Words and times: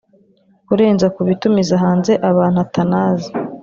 kurenza 0.67 1.07
ku 1.15 1.21
bitumiza 1.27 1.73
hanze 1.83 2.11
ahantu 2.29 2.57
atanazi 2.65 3.29